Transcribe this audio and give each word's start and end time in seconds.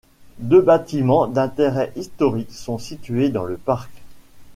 Deux 0.39 0.63
bâtiments 0.63 1.27
d’intérêt 1.27 1.93
historique 1.95 2.51
sont 2.51 2.79
situés 2.79 3.29
dans 3.29 3.43
le 3.45 3.55
parc. 3.55 3.91